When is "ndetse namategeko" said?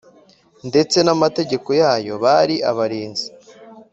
0.69-1.69